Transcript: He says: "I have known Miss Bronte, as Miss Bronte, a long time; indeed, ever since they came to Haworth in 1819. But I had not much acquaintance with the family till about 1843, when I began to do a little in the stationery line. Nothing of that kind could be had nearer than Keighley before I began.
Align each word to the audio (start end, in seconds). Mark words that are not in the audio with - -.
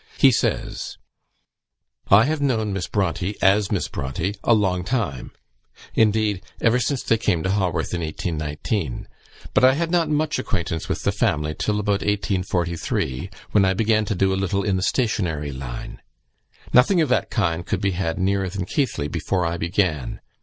He 0.17 0.31
says: 0.31 0.97
"I 2.09 2.25
have 2.25 2.41
known 2.41 2.73
Miss 2.73 2.87
Bronte, 2.87 3.35
as 3.39 3.71
Miss 3.71 3.87
Bronte, 3.87 4.33
a 4.43 4.55
long 4.55 4.83
time; 4.83 5.29
indeed, 5.93 6.41
ever 6.59 6.79
since 6.79 7.03
they 7.03 7.19
came 7.19 7.43
to 7.43 7.51
Haworth 7.51 7.93
in 7.93 8.01
1819. 8.01 9.07
But 9.53 9.63
I 9.63 9.75
had 9.75 9.91
not 9.91 10.09
much 10.09 10.39
acquaintance 10.39 10.89
with 10.89 11.03
the 11.03 11.11
family 11.11 11.53
till 11.53 11.79
about 11.79 12.01
1843, 12.01 13.29
when 13.51 13.63
I 13.63 13.75
began 13.75 14.03
to 14.05 14.15
do 14.15 14.33
a 14.33 14.41
little 14.41 14.63
in 14.63 14.75
the 14.75 14.81
stationery 14.81 15.51
line. 15.51 16.01
Nothing 16.73 16.99
of 16.99 17.09
that 17.09 17.29
kind 17.29 17.63
could 17.63 17.79
be 17.79 17.91
had 17.91 18.17
nearer 18.17 18.49
than 18.49 18.65
Keighley 18.65 19.07
before 19.07 19.45
I 19.45 19.57
began. 19.57 20.19